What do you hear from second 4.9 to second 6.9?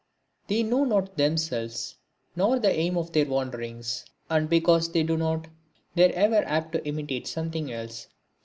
they do not, they are ever apt to